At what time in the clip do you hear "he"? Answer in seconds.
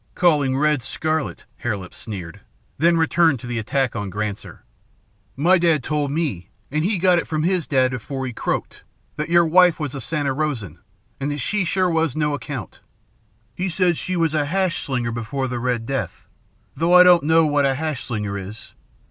6.81-6.97, 8.25-8.33, 13.53-13.69